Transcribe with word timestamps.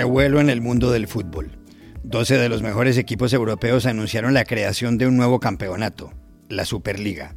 Revuelo 0.00 0.40
en 0.40 0.48
el 0.48 0.62
mundo 0.62 0.90
del 0.90 1.08
fútbol. 1.08 1.50
12 2.04 2.38
de 2.38 2.48
los 2.48 2.62
mejores 2.62 2.96
equipos 2.96 3.34
europeos 3.34 3.84
anunciaron 3.84 4.32
la 4.32 4.46
creación 4.46 4.96
de 4.96 5.06
un 5.06 5.18
nuevo 5.18 5.40
campeonato, 5.40 6.14
la 6.48 6.64
Superliga. 6.64 7.34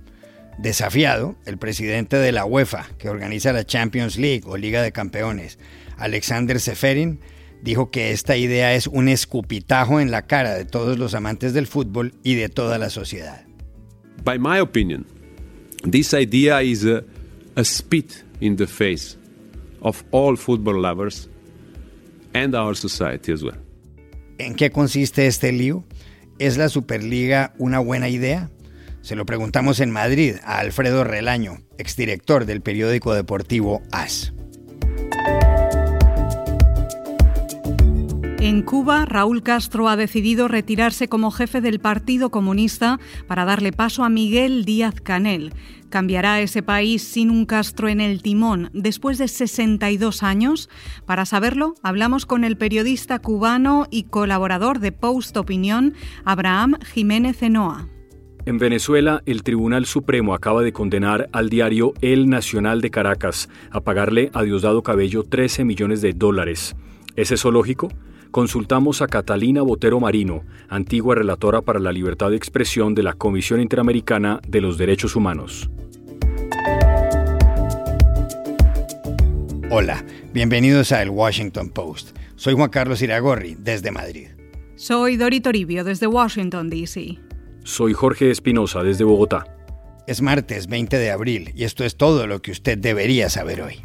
Desafiado, 0.60 1.36
el 1.46 1.58
presidente 1.58 2.16
de 2.16 2.32
la 2.32 2.46
UEFA, 2.46 2.88
que 2.98 3.10
organiza 3.10 3.52
la 3.52 3.66
Champions 3.66 4.18
League 4.18 4.44
o 4.46 4.56
Liga 4.56 4.82
de 4.82 4.94
Campeones, 4.94 5.60
Alexander 5.98 6.58
Seferin, 6.58 7.20
dijo 7.62 7.92
que 7.92 8.12
esta 8.12 8.38
idea 8.38 8.74
es 8.74 8.88
un 8.88 9.10
escupitajo 9.10 10.00
en 10.00 10.10
la 10.10 10.26
cara 10.26 10.54
de 10.54 10.64
todos 10.64 10.98
los 10.98 11.16
amantes 11.16 11.54
del 11.54 11.68
fútbol 11.68 12.14
y 12.24 12.36
de 12.36 12.48
toda 12.48 12.78
la 12.78 12.90
sociedad. 12.90 13.46
By 14.24 14.40
my 14.40 14.62
opinion, 14.62 15.06
this 15.84 16.14
idea 16.14 16.64
is 16.64 16.86
a, 16.86 17.04
a 17.58 17.66
spit 17.66 18.24
in 18.40 18.56
the 18.56 18.68
face 18.68 19.18
of 19.82 20.02
all 20.12 20.38
football 20.38 20.82
lovers 20.82 21.30
and 22.34 22.56
our 22.56 22.76
society 22.76 23.32
as 23.32 23.44
well. 23.44 23.58
¿En 24.38 24.56
qué 24.56 24.72
consiste 24.72 25.28
este 25.28 25.52
lío? 25.52 25.84
¿Es 26.40 26.58
la 26.58 26.70
Superliga 26.70 27.54
una 27.58 27.80
buena 27.80 28.10
idea? 28.10 28.50
Se 29.02 29.16
lo 29.16 29.26
preguntamos 29.26 29.80
en 29.80 29.92
Madrid 29.92 30.36
a 30.44 30.60
Alfredo 30.60 31.04
Relaño, 31.04 31.60
exdirector 31.78 32.46
del 32.46 32.62
periódico 32.62 33.14
deportivo 33.14 33.82
AS. 33.92 34.34
En 38.44 38.62
Cuba, 38.62 39.06
Raúl 39.06 39.42
Castro 39.42 39.88
ha 39.88 39.96
decidido 39.96 40.50
retirarse 40.50 41.08
como 41.08 41.32
jefe 41.32 41.62
del 41.62 41.80
Partido 41.80 42.30
Comunista 42.30 43.00
para 43.26 43.46
darle 43.46 43.72
paso 43.72 44.04
a 44.04 44.10
Miguel 44.10 44.66
Díaz 44.66 45.00
Canel. 45.00 45.54
¿Cambiará 45.90 46.42
ese 46.42 46.62
país 46.62 47.04
sin 47.04 47.30
un 47.32 47.46
Castro 47.46 47.88
en 47.88 48.02
el 48.02 48.22
timón 48.22 48.70
después 48.74 49.18
de 49.18 49.30
62 49.30 50.24
años? 50.24 50.70
Para 51.06 51.26
saberlo, 51.26 51.76
hablamos 51.84 52.26
con 52.26 52.44
el 52.44 52.58
periodista 52.58 53.18
cubano 53.20 53.88
y 53.90 54.04
colaborador 54.04 54.80
de 54.80 54.92
Post 54.92 55.38
Opinión, 55.38 55.94
Abraham 56.26 56.76
Jiménez 56.84 57.42
Enoa. 57.44 57.88
En 58.46 58.58
Venezuela, 58.58 59.24
el 59.26 59.44
Tribunal 59.44 59.86
Supremo 59.86 60.34
acaba 60.34 60.64
de 60.64 60.74
condenar 60.74 61.30
al 61.32 61.50
diario 61.50 61.94
El 62.02 62.28
Nacional 62.28 62.82
de 62.82 62.92
Caracas 62.92 63.48
a 63.72 63.80
pagarle 63.80 64.32
a 64.34 64.44
Diosdado 64.44 64.84
Cabello 64.84 65.24
13 65.24 65.64
millones 65.64 66.02
de 66.02 66.12
dólares. 66.12 66.76
¿Es 67.16 67.32
eso 67.32 67.50
lógico? 67.52 67.88
Consultamos 68.34 69.04
a 69.04 69.08
Catalina 69.08 69.62
Botero 69.62 70.00
Marino, 70.00 70.44
antigua 70.68 71.14
relatora 71.14 71.62
para 71.62 71.80
la 71.80 71.92
libertad 71.92 72.32
de 72.32 72.36
expresión 72.36 72.96
de 72.96 73.04
la 73.04 73.14
Comisión 73.14 73.62
Interamericana 73.62 74.42
de 74.48 74.60
los 74.60 74.80
Derechos 74.80 75.16
Humanos. 75.16 75.70
Hola, 79.70 80.04
bienvenidos 80.34 80.92
a 80.92 81.04
El 81.04 81.12
Washington 81.12 81.70
Post. 81.70 82.18
Soy 82.36 82.56
Juan 82.56 82.72
Carlos 82.72 83.04
Iragorri, 83.04 83.56
desde 83.60 83.92
Madrid. 83.92 84.30
Soy 84.76 85.16
Dori 85.16 85.40
Toribio, 85.40 85.84
desde 85.84 86.08
Washington, 86.08 86.72
D.C. 86.72 87.20
Soy 87.64 87.94
Jorge 87.94 88.32
Espinosa, 88.32 88.82
desde 88.82 89.04
Bogotá. 89.04 89.46
Es 90.08 90.24
martes 90.24 90.66
20 90.66 90.98
de 90.98 91.12
abril 91.12 91.52
y 91.56 91.66
esto 91.66 91.86
es 91.86 91.98
todo 91.98 92.26
lo 92.26 92.42
que 92.42 92.50
usted 92.50 92.80
debería 92.80 93.30
saber 93.30 93.62
hoy. 93.62 93.80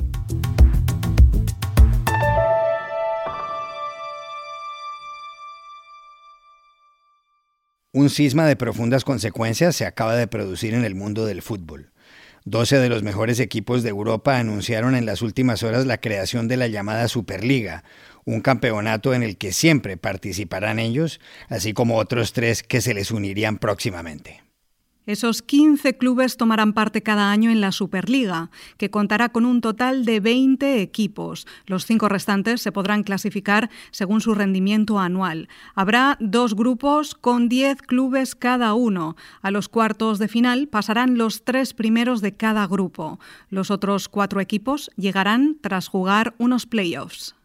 Un 7.93 8.11
cisma 8.11 8.47
de 8.47 8.55
profundas 8.55 9.03
consecuencias 9.03 9.75
se 9.75 9.87
acaba 9.87 10.15
de 10.15 10.27
producir 10.27 10.75
en 10.75 10.85
el 10.85 10.95
mundo 10.95 11.25
del 11.25 11.41
fútbol. 11.41 11.91
Doce 12.45 12.77
de 12.79 12.91
los 12.91 13.03
mejores 13.03 13.41
equipos 13.41 13.83
de 13.83 13.89
Europa 13.89 14.37
anunciaron 14.37 14.95
en 14.95 15.07
las 15.07 15.23
últimas 15.23 15.63
horas 15.63 15.87
la 15.87 15.99
creación 15.99 16.49
de 16.49 16.59
la 16.59 16.67
llamada 16.67 17.09
Superliga, 17.09 17.85
un 18.27 18.43
campeonato 18.43 19.15
en 19.15 19.23
el 19.23 19.39
que 19.39 19.53
siempre 19.53 19.97
participarán 19.97 20.79
ellos, 20.79 21.19
así 21.49 21.73
como 21.73 21.97
otros 21.97 22.35
tres 22.35 22.63
que 22.63 22.83
se 22.83 22.93
les 22.93 23.11
unirían 23.11 23.57
próximamente. 23.57 24.43
Esos 25.09 25.41
15 25.41 25.97
clubes 25.97 26.37
tomarán 26.37 26.75
parte 26.75 27.03
cada 27.03 27.31
año 27.31 27.51
en 27.51 27.63
la 27.63 27.73
Superliga, 27.73 28.51
que 28.77 28.91
contará 28.91 29.31
con 29.31 29.47
un 29.47 29.63
total 29.63 30.05
de 30.05 30.21
20 30.21 30.83
equipos. 30.83 31.47
Los 31.65 31.87
cinco 31.87 32.11
restantes 32.11 32.61
se 32.61 32.73
podrán 32.73 33.05
clasificar 33.05 33.71
según 33.91 34.21
su 34.21 34.35
rendimiento 34.35 34.99
anual. 34.99 35.49
Habrá 35.75 36.19
dos 36.21 36.55
grupos 36.55 37.15
con 37.15 37.49
10 37.49 37.81
clubes 37.81 38.35
cada 38.35 38.75
uno. 38.75 39.17
A 39.41 39.51
los 39.51 39.71
cuartos 39.71 40.19
de 40.19 40.29
final 40.29 40.69
pasarán 40.69 41.17
los 41.17 41.43
tres 41.43 41.73
primeros 41.73 42.21
de 42.21 42.37
cada 42.37 42.67
grupo. 42.67 43.19
Los 43.49 43.71
otros 43.71 44.11
cuatro 44.11 44.43
equipos 44.43 44.91
llegarán 44.99 45.57
tras 45.63 45.89
jugar 45.89 46.35
unos 46.37 46.67
playoffs. 46.67 47.38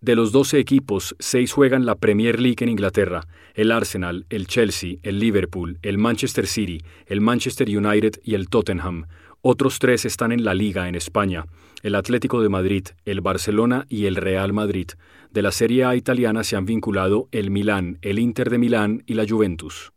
De 0.00 0.14
los 0.14 0.30
12 0.30 0.58
equipos, 0.58 1.16
seis 1.18 1.52
juegan 1.52 1.86
la 1.86 1.94
Premier 1.94 2.38
League 2.38 2.58
en 2.60 2.68
Inglaterra, 2.68 3.26
el 3.54 3.72
Arsenal, 3.72 4.26
el 4.28 4.46
Chelsea, 4.46 4.96
el 5.02 5.18
Liverpool, 5.18 5.78
el 5.80 5.96
Manchester 5.96 6.46
City, 6.46 6.82
el 7.06 7.22
Manchester 7.22 7.66
United 7.68 8.20
y 8.22 8.34
el 8.34 8.48
Tottenham. 8.50 9.06
Otros 9.40 9.78
tres 9.78 10.04
están 10.04 10.32
en 10.32 10.44
la 10.44 10.52
Liga 10.52 10.88
en 10.88 10.96
España, 10.96 11.46
el 11.82 11.94
Atlético 11.94 12.42
de 12.42 12.50
Madrid, 12.50 12.88
el 13.06 13.22
Barcelona 13.22 13.86
y 13.88 14.04
el 14.04 14.16
Real 14.16 14.52
Madrid. 14.52 14.88
De 15.30 15.40
la 15.40 15.50
Serie 15.50 15.84
A 15.84 15.96
italiana 15.96 16.44
se 16.44 16.56
han 16.56 16.66
vinculado 16.66 17.28
el 17.32 17.50
Milán, 17.50 17.98
el 18.02 18.18
Inter 18.18 18.50
de 18.50 18.58
Milán 18.58 19.02
y 19.06 19.14
la 19.14 19.24
Juventus. 19.26 19.92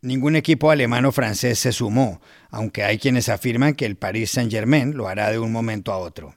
Ningún 0.00 0.34
equipo 0.34 0.70
alemán 0.70 1.04
o 1.04 1.12
francés 1.12 1.58
se 1.58 1.72
sumó, 1.72 2.20
aunque 2.50 2.84
hay 2.84 2.98
quienes 2.98 3.28
afirman 3.28 3.74
que 3.74 3.86
el 3.86 3.96
Paris 3.96 4.30
Saint-Germain 4.30 4.96
lo 4.96 5.08
hará 5.08 5.30
de 5.30 5.38
un 5.38 5.52
momento 5.52 5.92
a 5.92 5.98
otro. 5.98 6.34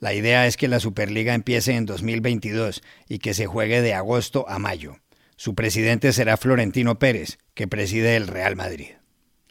La 0.00 0.14
idea 0.14 0.46
es 0.46 0.56
que 0.56 0.66
la 0.66 0.80
Superliga 0.80 1.34
empiece 1.34 1.76
en 1.76 1.84
2022 1.84 2.82
y 3.06 3.18
que 3.18 3.34
se 3.34 3.46
juegue 3.46 3.82
de 3.82 3.92
agosto 3.92 4.48
a 4.48 4.58
mayo. 4.58 4.96
Su 5.36 5.54
presidente 5.54 6.12
será 6.12 6.38
Florentino 6.38 6.98
Pérez, 6.98 7.38
que 7.54 7.68
preside 7.68 8.16
el 8.16 8.26
Real 8.26 8.56
Madrid. 8.56 8.99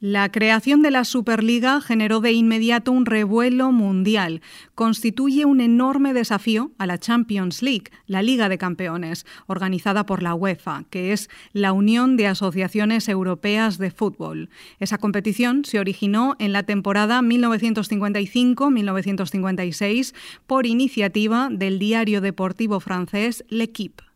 La 0.02 0.32
creación 0.32 0.82
de 0.82 0.92
la 0.92 1.04
Superliga 1.04 1.82
generó 1.82 2.22
de 2.22 2.32
inmediato 2.32 2.94
un 2.94 3.06
revuelo 3.06 3.74
mundial. 3.74 4.42
Constituye 4.74 5.44
un 5.44 5.60
enorme 5.60 6.14
desafío 6.14 6.72
a 6.78 6.86
la 6.86 6.98
Champions 6.98 7.62
League, 7.62 7.92
la 8.08 8.22
Liga 8.22 8.48
de 8.48 8.58
Campeones, 8.58 9.26
organizada 9.48 10.06
por 10.06 10.24
la 10.24 10.36
UEFA, 10.36 10.86
que 10.90 11.12
es 11.12 11.30
la 11.52 11.74
Unión 11.74 12.16
de 12.16 12.28
Asociaciones 12.28 13.10
Europeas 13.10 13.78
de 13.78 13.92
Fútbol. 13.92 14.50
Esa 14.80 15.00
competición 15.00 15.66
se 15.66 15.80
originó 15.80 16.38
en 16.40 16.54
la 16.54 16.64
temporada 16.64 17.22
1955-1956 17.22 20.16
por 20.48 20.66
iniciativa 20.66 21.50
del 21.52 21.78
diario 21.78 22.22
deportivo 22.22 22.80
francés 22.80 23.44
L'Equipe. 23.50 24.09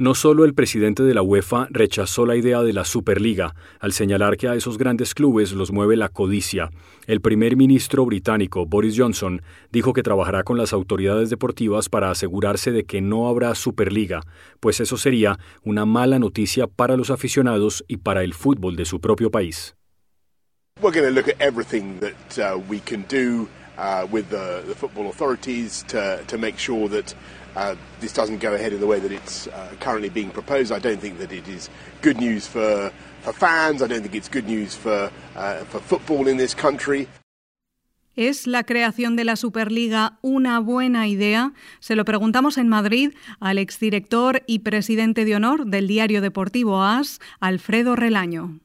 No 0.00 0.14
solo 0.14 0.46
el 0.46 0.54
presidente 0.54 1.02
de 1.02 1.12
la 1.12 1.20
UEFA 1.20 1.68
rechazó 1.68 2.24
la 2.24 2.34
idea 2.34 2.62
de 2.62 2.72
la 2.72 2.86
Superliga, 2.86 3.54
al 3.80 3.92
señalar 3.92 4.38
que 4.38 4.48
a 4.48 4.54
esos 4.54 4.78
grandes 4.78 5.12
clubes 5.12 5.52
los 5.52 5.72
mueve 5.72 5.94
la 5.94 6.08
codicia. 6.08 6.70
El 7.06 7.20
primer 7.20 7.54
ministro 7.54 8.06
británico, 8.06 8.64
Boris 8.64 8.94
Johnson, 8.96 9.42
dijo 9.70 9.92
que 9.92 10.02
trabajará 10.02 10.42
con 10.42 10.56
las 10.56 10.72
autoridades 10.72 11.28
deportivas 11.28 11.90
para 11.90 12.10
asegurarse 12.10 12.72
de 12.72 12.84
que 12.84 13.02
no 13.02 13.28
habrá 13.28 13.54
Superliga, 13.54 14.22
pues 14.58 14.80
eso 14.80 14.96
sería 14.96 15.38
una 15.64 15.84
mala 15.84 16.18
noticia 16.18 16.66
para 16.66 16.96
los 16.96 17.10
aficionados 17.10 17.84
y 17.86 17.98
para 17.98 18.24
el 18.24 18.32
fútbol 18.32 18.76
de 18.76 18.86
su 18.86 19.02
propio 19.02 19.30
país. 19.30 19.76
We're 20.80 20.92
uh, 27.56 27.74
this 28.00 28.12
doesn't 28.12 28.38
go 28.38 28.54
ahead 28.54 28.72
in 28.72 28.80
the 28.80 28.86
way 28.86 29.00
that 29.00 29.12
it's 29.12 29.46
uh, 29.48 29.72
currently 29.80 30.08
being 30.08 30.30
proposed. 30.30 30.72
I 30.72 30.78
don't 30.78 31.00
think 31.00 31.18
that 31.18 31.32
it 31.32 31.48
is 31.48 31.70
good 32.02 32.18
news 32.18 32.46
for, 32.46 32.92
for 33.22 33.32
fans. 33.32 33.82
I 33.82 33.86
don't 33.86 34.02
think 34.02 34.14
it's 34.14 34.28
good 34.28 34.46
news 34.46 34.74
for, 34.74 35.10
uh, 35.36 35.64
for 35.64 35.80
football 35.80 36.28
in 36.28 36.36
this 36.36 36.54
country. 36.54 37.08
¿Es 38.16 38.46
la 38.46 38.64
creación 38.64 39.16
de 39.16 39.24
la 39.24 39.36
Superliga 39.36 40.18
una 40.20 40.58
buena 40.58 41.06
idea? 41.06 41.52
Se 41.78 41.94
lo 41.96 42.04
preguntamos 42.04 42.58
en 42.58 42.68
Madrid 42.68 43.14
al 43.38 43.56
exdirector 43.56 44.42
y 44.46 44.58
presidente 44.58 45.24
de 45.24 45.36
honor 45.36 45.66
del 45.66 45.86
diario 45.86 46.20
deportivo 46.20 46.82
AS, 46.82 47.20
Alfredo 47.38 47.96
Relaño. 47.96 48.58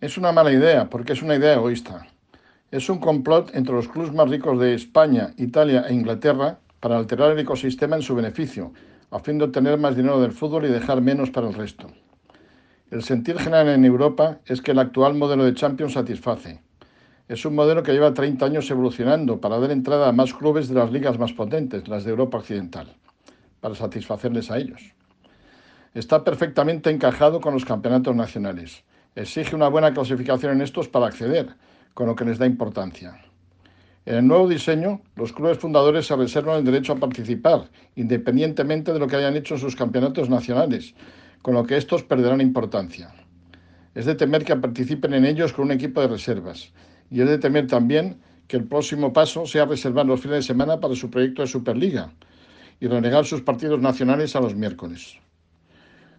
Es 0.00 0.16
una 0.16 0.32
mala 0.32 0.52
idea 0.52 0.88
porque 0.88 1.12
es 1.14 1.22
una 1.22 1.34
idea 1.34 1.54
egoísta. 1.54 2.06
Es 2.70 2.88
un 2.88 3.00
complot 3.00 3.54
entre 3.54 3.74
los 3.74 3.88
clubes 3.88 4.12
más 4.12 4.30
ricos 4.30 4.58
de 4.60 4.74
España, 4.74 5.34
Italia 5.36 5.84
e 5.88 5.94
Inglaterra 5.94 6.60
para 6.84 6.98
alterar 6.98 7.32
el 7.32 7.38
ecosistema 7.38 7.96
en 7.96 8.02
su 8.02 8.14
beneficio, 8.14 8.74
a 9.10 9.18
fin 9.18 9.38
de 9.38 9.46
obtener 9.46 9.78
más 9.78 9.96
dinero 9.96 10.20
del 10.20 10.32
fútbol 10.32 10.66
y 10.66 10.68
dejar 10.68 11.00
menos 11.00 11.30
para 11.30 11.48
el 11.48 11.54
resto. 11.54 11.86
El 12.90 13.02
sentir 13.02 13.38
general 13.38 13.70
en 13.70 13.86
Europa 13.86 14.40
es 14.44 14.60
que 14.60 14.72
el 14.72 14.78
actual 14.78 15.14
modelo 15.14 15.46
de 15.46 15.54
Champions 15.54 15.94
satisface. 15.94 16.60
Es 17.26 17.46
un 17.46 17.54
modelo 17.54 17.82
que 17.82 17.92
lleva 17.92 18.12
30 18.12 18.44
años 18.44 18.70
evolucionando 18.70 19.40
para 19.40 19.58
dar 19.58 19.70
entrada 19.70 20.10
a 20.10 20.12
más 20.12 20.34
clubes 20.34 20.68
de 20.68 20.74
las 20.74 20.92
ligas 20.92 21.18
más 21.18 21.32
potentes, 21.32 21.88
las 21.88 22.04
de 22.04 22.10
Europa 22.10 22.36
Occidental, 22.36 22.94
para 23.62 23.74
satisfacerles 23.74 24.50
a 24.50 24.58
ellos. 24.58 24.82
Está 25.94 26.22
perfectamente 26.22 26.90
encajado 26.90 27.40
con 27.40 27.54
los 27.54 27.64
campeonatos 27.64 28.14
nacionales. 28.14 28.84
Exige 29.14 29.56
una 29.56 29.68
buena 29.68 29.94
clasificación 29.94 30.52
en 30.52 30.60
estos 30.60 30.88
para 30.88 31.06
acceder, 31.06 31.48
con 31.94 32.08
lo 32.08 32.14
que 32.14 32.26
les 32.26 32.36
da 32.36 32.44
importancia. 32.44 33.24
En 34.06 34.16
el 34.16 34.26
nuevo 34.26 34.46
diseño, 34.46 35.00
los 35.16 35.32
clubes 35.32 35.58
fundadores 35.58 36.06
se 36.06 36.14
reservan 36.14 36.58
el 36.58 36.64
derecho 36.64 36.92
a 36.92 36.96
participar, 36.96 37.70
independientemente 37.96 38.92
de 38.92 38.98
lo 38.98 39.06
que 39.06 39.16
hayan 39.16 39.34
hecho 39.34 39.54
en 39.54 39.60
sus 39.60 39.76
campeonatos 39.76 40.28
nacionales, 40.28 40.94
con 41.40 41.54
lo 41.54 41.64
que 41.64 41.78
estos 41.78 42.02
perderán 42.02 42.42
importancia. 42.42 43.14
Es 43.94 44.04
de 44.04 44.14
temer 44.14 44.44
que 44.44 44.56
participen 44.56 45.14
en 45.14 45.24
ellos 45.24 45.54
con 45.54 45.66
un 45.66 45.72
equipo 45.72 46.02
de 46.02 46.08
reservas, 46.08 46.72
y 47.10 47.22
es 47.22 47.28
de 47.28 47.38
temer 47.38 47.66
también 47.66 48.20
que 48.46 48.58
el 48.58 48.64
próximo 48.64 49.12
paso 49.12 49.46
sea 49.46 49.64
reservar 49.64 50.04
los 50.04 50.20
fines 50.20 50.38
de 50.38 50.42
semana 50.42 50.80
para 50.80 50.94
su 50.94 51.08
proyecto 51.10 51.40
de 51.40 51.48
Superliga 51.48 52.12
y 52.80 52.88
renegar 52.88 53.24
sus 53.24 53.40
partidos 53.40 53.80
nacionales 53.80 54.36
a 54.36 54.40
los 54.40 54.54
miércoles. 54.54 55.18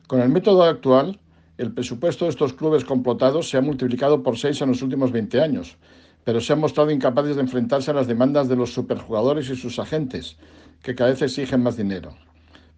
Con 0.07 0.21
el 0.21 0.29
método 0.29 0.63
actual, 0.63 1.19
el 1.59 1.71
presupuesto 1.71 2.25
de 2.25 2.31
estos 2.31 2.53
clubes 2.53 2.83
complotados 2.83 3.47
se 3.47 3.57
ha 3.57 3.61
multiplicado 3.61 4.23
por 4.23 4.39
seis 4.39 4.59
en 4.61 4.69
los 4.69 4.81
últimos 4.81 5.11
20 5.11 5.39
años, 5.39 5.77
pero 6.25 6.41
se 6.41 6.51
han 6.51 6.59
mostrado 6.59 6.91
incapaces 6.91 7.35
de 7.37 7.43
enfrentarse 7.43 7.91
a 7.91 7.93
las 7.93 8.07
demandas 8.07 8.49
de 8.49 8.57
los 8.57 8.73
superjugadores 8.73 9.49
y 9.49 9.55
sus 9.55 9.79
agentes, 9.79 10.37
que 10.81 10.95
cada 10.95 11.11
vez 11.11 11.21
exigen 11.21 11.63
más 11.63 11.77
dinero. 11.77 12.17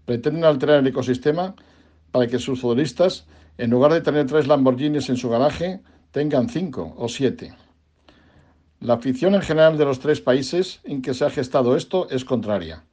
Pretenden 0.06 0.44
alterar 0.44 0.80
el 0.80 0.88
ecosistema 0.88 1.56
para 2.12 2.28
que 2.28 2.40
sus 2.40 2.62
futbolistas, 2.62 3.26
en 3.58 3.72
lugar 3.72 3.94
de 3.94 4.02
tener 4.02 4.28
tres 4.28 4.48
Lamborghinis 4.48 5.10
en 5.10 5.18
su 5.18 5.30
garaje, 5.30 5.82
tengan 6.12 6.50
cinco 6.50 6.94
o 6.98 7.08
siete. 7.08 7.56
La 8.82 8.96
afición 8.96 9.34
en 9.34 9.42
general 9.42 9.78
de 9.78 9.86
los 9.86 10.00
tres 10.00 10.22
países 10.22 10.82
en 10.84 11.02
que 11.02 11.14
se 11.14 11.26
ha 11.26 11.30
gestado 11.30 11.76
esto 11.76 12.10
es 12.10 12.26
contraria. 12.26 12.84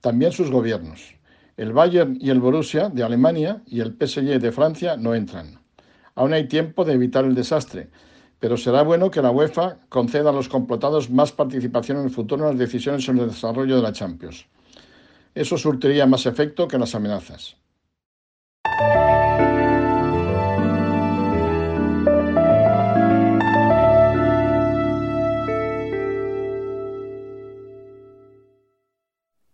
También 0.00 0.32
sus 0.32 0.50
gobiernos. 0.50 1.16
El 1.56 1.72
Bayern 1.72 2.18
y 2.20 2.30
el 2.30 2.40
Borussia 2.40 2.90
de 2.90 3.02
Alemania 3.02 3.62
y 3.66 3.80
el 3.80 3.96
PSG 3.98 4.38
de 4.40 4.52
Francia 4.52 4.96
no 4.96 5.14
entran. 5.14 5.58
Aún 6.14 6.34
hay 6.34 6.48
tiempo 6.48 6.84
de 6.84 6.92
evitar 6.92 7.24
el 7.24 7.34
desastre, 7.34 7.88
pero 8.42 8.56
será 8.56 8.82
bueno 8.82 9.08
que 9.08 9.22
la 9.22 9.30
UEFA 9.30 9.78
conceda 9.88 10.30
a 10.30 10.32
los 10.32 10.48
complotados 10.48 11.08
más 11.08 11.30
participación 11.30 11.98
en 11.98 12.06
el 12.06 12.10
futuro 12.10 12.42
en 12.42 12.50
las 12.50 12.58
decisiones 12.58 13.04
sobre 13.04 13.20
el 13.20 13.28
desarrollo 13.28 13.76
de 13.76 13.82
la 13.82 13.92
Champions. 13.92 14.46
Eso 15.32 15.56
surtiría 15.56 16.06
más 16.06 16.26
efecto 16.26 16.66
que 16.66 16.76
las 16.76 16.92
amenazas. 16.96 17.56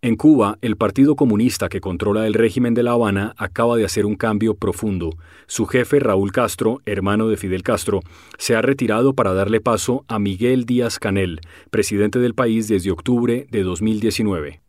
En 0.01 0.15
Cuba, 0.15 0.57
el 0.61 0.77
Partido 0.77 1.17
Comunista 1.17 1.67
que 1.67 1.81
controla 1.81 2.25
el 2.25 2.33
régimen 2.33 2.73
de 2.73 2.83
La 2.83 2.91
Habana 2.91 3.33
acaba 3.37 3.75
de 3.75 3.83
hacer 3.83 4.05
un 4.05 4.15
cambio 4.15 4.55
profundo. 4.55 5.09
Su 5.45 5.65
jefe, 5.65 5.99
Raúl 5.99 6.31
Castro, 6.31 6.79
hermano 6.85 7.27
de 7.27 7.35
Fidel 7.35 7.63
Castro, 7.63 7.99
se 8.37 8.55
ha 8.55 8.61
retirado 8.61 9.11
para 9.11 9.33
darle 9.33 9.59
paso 9.59 10.05
a 10.07 10.17
Miguel 10.17 10.63
Díaz 10.63 10.99
Canel, 10.99 11.41
presidente 11.69 12.19
del 12.19 12.33
país 12.33 12.69
desde 12.69 12.91
octubre 12.91 13.45
de 13.51 13.63
2019. 13.63 14.61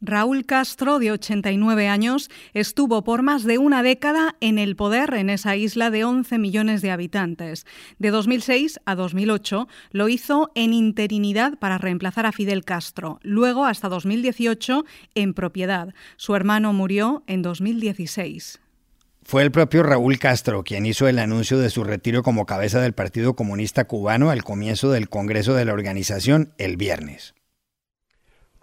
Raúl 0.00 0.44
Castro, 0.44 0.98
de 0.98 1.12
89 1.12 1.88
años, 1.88 2.30
estuvo 2.52 3.04
por 3.04 3.22
más 3.22 3.44
de 3.44 3.58
una 3.58 3.82
década 3.82 4.36
en 4.40 4.58
el 4.58 4.76
poder 4.76 5.14
en 5.14 5.30
esa 5.30 5.56
isla 5.56 5.90
de 5.90 6.04
11 6.04 6.38
millones 6.38 6.82
de 6.82 6.90
habitantes. 6.90 7.66
De 7.98 8.10
2006 8.10 8.80
a 8.84 8.94
2008 8.94 9.68
lo 9.92 10.08
hizo 10.08 10.50
en 10.54 10.72
interinidad 10.72 11.58
para 11.58 11.78
reemplazar 11.78 12.26
a 12.26 12.32
Fidel 12.32 12.64
Castro, 12.64 13.18
luego 13.22 13.64
hasta 13.64 13.88
2018 13.88 14.84
en 15.14 15.34
propiedad. 15.34 15.94
Su 16.16 16.34
hermano 16.34 16.72
murió 16.72 17.22
en 17.26 17.42
2016. 17.42 18.60
Fue 19.22 19.42
el 19.42 19.50
propio 19.50 19.82
Raúl 19.82 20.18
Castro 20.18 20.64
quien 20.64 20.84
hizo 20.84 21.08
el 21.08 21.18
anuncio 21.18 21.58
de 21.58 21.70
su 21.70 21.82
retiro 21.82 22.22
como 22.22 22.44
cabeza 22.44 22.80
del 22.80 22.92
Partido 22.92 23.34
Comunista 23.34 23.86
Cubano 23.86 24.28
al 24.28 24.44
comienzo 24.44 24.90
del 24.90 25.08
Congreso 25.08 25.54
de 25.54 25.64
la 25.64 25.72
organización 25.72 26.52
el 26.58 26.76
viernes 26.76 27.34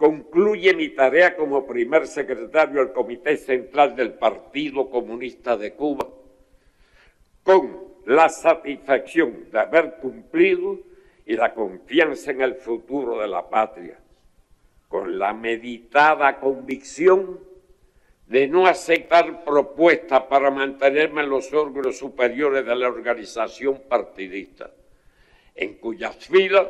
concluye 0.02 0.74
mi 0.74 0.88
tarea 0.88 1.36
como 1.36 1.64
primer 1.64 2.08
secretario 2.08 2.80
del 2.80 2.92
Comité 2.92 3.36
Central 3.36 3.94
del 3.94 4.14
Partido 4.14 4.90
Comunista 4.90 5.56
de 5.56 5.74
Cuba 5.74 6.08
con 7.44 7.84
la 8.06 8.28
satisfacción 8.28 9.48
de 9.52 9.60
haber 9.60 9.98
cumplido 10.00 10.80
y 11.24 11.36
la 11.36 11.54
confianza 11.54 12.32
en 12.32 12.40
el 12.40 12.56
futuro 12.56 13.20
de 13.20 13.28
la 13.28 13.48
patria, 13.48 13.96
con 14.88 15.20
la 15.20 15.32
meditada 15.34 16.40
convicción 16.40 17.38
de 18.26 18.48
no 18.48 18.66
aceptar 18.66 19.44
propuestas 19.44 20.22
para 20.22 20.50
mantenerme 20.50 21.22
en 21.22 21.30
los 21.30 21.52
órganos 21.52 21.96
superiores 21.96 22.66
de 22.66 22.74
la 22.74 22.88
organización 22.88 23.82
partidista, 23.88 24.68
en 25.54 25.74
cuyas 25.74 26.16
filas 26.26 26.66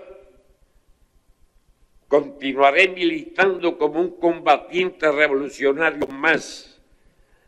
Continuaré 2.13 2.89
militando 2.89 3.79
como 3.79 3.99
un 3.99 4.11
combatiente 4.11 5.11
revolucionario 5.11 6.07
más, 6.09 6.79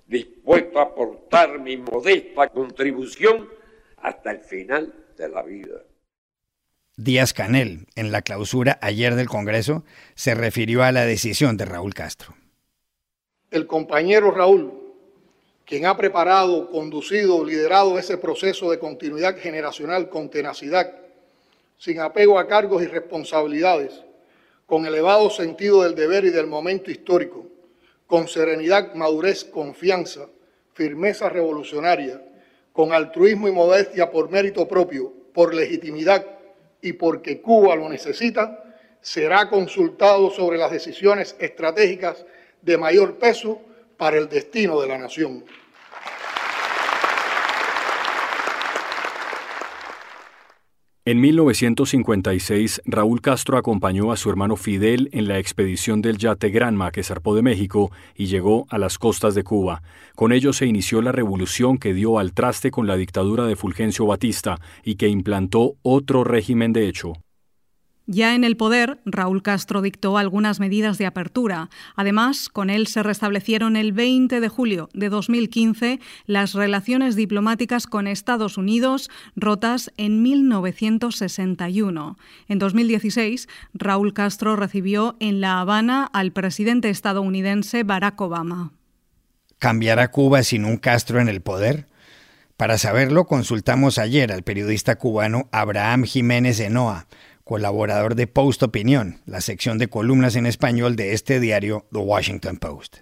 dispuesto 0.06 0.78
a 0.78 0.84
aportar 0.84 1.58
mi 1.58 1.76
modesta 1.76 2.48
contribución 2.48 3.46
hasta 3.98 4.30
el 4.30 4.40
final 4.40 4.94
de 5.18 5.28
la 5.28 5.42
vida. 5.42 5.82
Díaz 6.96 7.34
Canel, 7.34 7.88
en 7.94 8.10
la 8.10 8.22
clausura 8.22 8.78
ayer 8.80 9.16
del 9.16 9.28
Congreso, 9.28 9.84
se 10.14 10.34
refirió 10.34 10.82
a 10.82 10.92
la 10.92 11.04
decisión 11.04 11.58
de 11.58 11.66
Raúl 11.66 11.92
Castro. 11.92 12.34
El 13.50 13.66
compañero 13.66 14.30
Raúl, 14.30 14.72
quien 15.66 15.84
ha 15.84 15.94
preparado, 15.94 16.70
conducido, 16.70 17.44
liderado 17.44 17.98
ese 17.98 18.16
proceso 18.16 18.70
de 18.70 18.78
continuidad 18.78 19.36
generacional 19.36 20.08
con 20.08 20.30
tenacidad, 20.30 20.90
sin 21.76 22.00
apego 22.00 22.38
a 22.38 22.48
cargos 22.48 22.82
y 22.82 22.86
responsabilidades, 22.86 24.02
con 24.66 24.86
elevado 24.86 25.30
sentido 25.30 25.82
del 25.82 25.94
deber 25.94 26.24
y 26.24 26.30
del 26.30 26.46
momento 26.46 26.90
histórico, 26.90 27.46
con 28.06 28.28
serenidad, 28.28 28.94
madurez, 28.94 29.44
confianza, 29.44 30.28
firmeza 30.72 31.28
revolucionaria, 31.28 32.22
con 32.72 32.92
altruismo 32.92 33.48
y 33.48 33.52
modestia 33.52 34.10
por 34.10 34.30
mérito 34.30 34.66
propio, 34.66 35.12
por 35.32 35.54
legitimidad 35.54 36.26
y 36.80 36.92
porque 36.94 37.40
Cuba 37.40 37.76
lo 37.76 37.88
necesita, 37.88 38.64
será 39.00 39.48
consultado 39.48 40.30
sobre 40.30 40.58
las 40.58 40.70
decisiones 40.70 41.36
estratégicas 41.38 42.24
de 42.62 42.78
mayor 42.78 43.18
peso 43.18 43.60
para 43.96 44.16
el 44.16 44.28
destino 44.28 44.80
de 44.80 44.88
la 44.88 44.98
nación. 44.98 45.44
En 51.06 51.20
1956, 51.20 52.80
Raúl 52.86 53.20
Castro 53.20 53.58
acompañó 53.58 54.10
a 54.10 54.16
su 54.16 54.30
hermano 54.30 54.56
Fidel 54.56 55.10
en 55.12 55.28
la 55.28 55.38
expedición 55.38 56.00
del 56.00 56.16
yate 56.16 56.48
Granma 56.48 56.92
que 56.92 57.02
zarpó 57.02 57.36
de 57.36 57.42
México 57.42 57.92
y 58.14 58.24
llegó 58.24 58.64
a 58.70 58.78
las 58.78 58.96
costas 58.96 59.34
de 59.34 59.44
Cuba. 59.44 59.82
Con 60.14 60.32
ello 60.32 60.54
se 60.54 60.64
inició 60.64 61.02
la 61.02 61.12
revolución 61.12 61.76
que 61.76 61.92
dio 61.92 62.18
al 62.18 62.32
traste 62.32 62.70
con 62.70 62.86
la 62.86 62.96
dictadura 62.96 63.44
de 63.44 63.54
Fulgencio 63.54 64.06
Batista 64.06 64.58
y 64.82 64.94
que 64.94 65.08
implantó 65.08 65.74
otro 65.82 66.24
régimen 66.24 66.72
de 66.72 66.88
hecho. 66.88 67.12
Ya 68.06 68.34
en 68.34 68.44
el 68.44 68.58
poder, 68.58 68.98
Raúl 69.06 69.42
Castro 69.42 69.80
dictó 69.80 70.18
algunas 70.18 70.60
medidas 70.60 70.98
de 70.98 71.06
apertura. 71.06 71.70
Además, 71.96 72.50
con 72.50 72.68
él 72.68 72.86
se 72.86 73.02
restablecieron 73.02 73.76
el 73.76 73.92
20 73.92 74.40
de 74.40 74.48
julio 74.50 74.90
de 74.92 75.08
2015 75.08 76.00
las 76.26 76.52
relaciones 76.52 77.16
diplomáticas 77.16 77.86
con 77.86 78.06
Estados 78.06 78.58
Unidos 78.58 79.08
rotas 79.36 79.90
en 79.96 80.22
1961. 80.22 82.18
En 82.48 82.58
2016, 82.58 83.48
Raúl 83.72 84.12
Castro 84.12 84.54
recibió 84.54 85.16
en 85.18 85.40
La 85.40 85.60
Habana 85.60 86.04
al 86.12 86.32
presidente 86.32 86.90
estadounidense 86.90 87.84
Barack 87.84 88.20
Obama. 88.20 88.72
¿Cambiará 89.58 90.10
Cuba 90.10 90.42
sin 90.42 90.66
un 90.66 90.76
Castro 90.76 91.20
en 91.20 91.30
el 91.30 91.40
poder? 91.40 91.86
Para 92.58 92.76
saberlo, 92.76 93.24
consultamos 93.24 93.96
ayer 93.98 94.30
al 94.30 94.42
periodista 94.42 94.96
cubano 94.96 95.48
Abraham 95.52 96.04
Jiménez 96.04 96.60
Enoa 96.60 97.06
colaborador 97.44 98.14
de 98.14 98.26
Post 98.26 98.62
Opinión, 98.62 99.20
la 99.26 99.40
sección 99.40 99.78
de 99.78 99.88
columnas 99.88 100.34
en 100.36 100.46
español 100.46 100.96
de 100.96 101.12
este 101.12 101.40
diario, 101.40 101.86
The 101.92 101.98
Washington 101.98 102.56
Post. 102.56 102.96